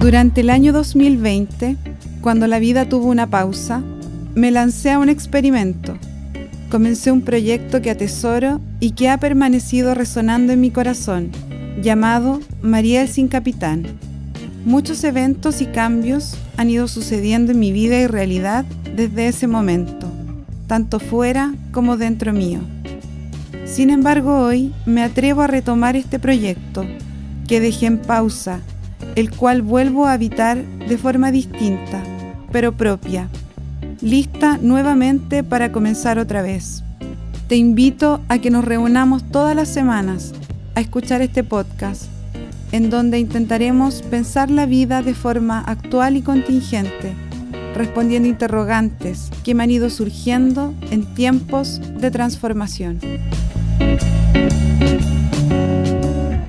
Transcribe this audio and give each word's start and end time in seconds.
Durante 0.00 0.40
el 0.40 0.48
año 0.48 0.72
2020, 0.72 1.76
cuando 2.22 2.46
la 2.46 2.58
vida 2.58 2.88
tuvo 2.88 3.08
una 3.08 3.26
pausa, 3.26 3.82
me 4.34 4.50
lancé 4.50 4.92
a 4.92 4.98
un 4.98 5.10
experimento. 5.10 5.94
Comencé 6.70 7.12
un 7.12 7.20
proyecto 7.20 7.82
que 7.82 7.90
atesoro 7.90 8.62
y 8.80 8.92
que 8.92 9.10
ha 9.10 9.18
permanecido 9.18 9.94
resonando 9.94 10.54
en 10.54 10.60
mi 10.62 10.70
corazón, 10.70 11.30
llamado 11.82 12.40
Mariel 12.62 13.08
sin 13.08 13.28
Capitán. 13.28 13.84
Muchos 14.64 15.04
eventos 15.04 15.60
y 15.60 15.66
cambios 15.66 16.34
han 16.56 16.70
ido 16.70 16.88
sucediendo 16.88 17.52
en 17.52 17.58
mi 17.58 17.70
vida 17.70 18.00
y 18.00 18.06
realidad 18.06 18.64
desde 18.96 19.28
ese 19.28 19.48
momento, 19.48 20.10
tanto 20.66 20.98
fuera 20.98 21.52
como 21.72 21.98
dentro 21.98 22.32
mío. 22.32 22.60
Sin 23.66 23.90
embargo, 23.90 24.46
hoy 24.46 24.72
me 24.86 25.02
atrevo 25.02 25.42
a 25.42 25.46
retomar 25.46 25.94
este 25.94 26.18
proyecto 26.18 26.86
que 27.46 27.60
dejé 27.60 27.84
en 27.84 27.98
pausa, 27.98 28.60
el 29.14 29.30
cual 29.30 29.62
vuelvo 29.62 30.06
a 30.06 30.12
habitar 30.12 30.64
de 30.64 30.98
forma 30.98 31.30
distinta, 31.30 32.02
pero 32.52 32.72
propia, 32.72 33.28
lista 34.00 34.58
nuevamente 34.60 35.42
para 35.44 35.72
comenzar 35.72 36.18
otra 36.18 36.42
vez. 36.42 36.82
Te 37.48 37.56
invito 37.56 38.20
a 38.28 38.38
que 38.38 38.50
nos 38.50 38.64
reunamos 38.64 39.24
todas 39.30 39.56
las 39.56 39.68
semanas 39.68 40.32
a 40.74 40.80
escuchar 40.80 41.20
este 41.20 41.42
podcast, 41.42 42.04
en 42.72 42.90
donde 42.90 43.18
intentaremos 43.18 44.02
pensar 44.02 44.50
la 44.50 44.66
vida 44.66 45.02
de 45.02 45.14
forma 45.14 45.60
actual 45.60 46.16
y 46.16 46.22
contingente, 46.22 47.14
respondiendo 47.74 48.28
interrogantes 48.28 49.30
que 49.42 49.54
me 49.54 49.64
han 49.64 49.70
ido 49.70 49.90
surgiendo 49.90 50.74
en 50.90 51.04
tiempos 51.14 51.80
de 51.98 52.10
transformación. 52.10 53.00